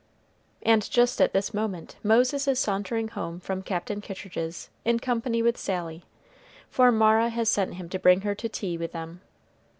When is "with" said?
5.43-5.59, 8.79-8.93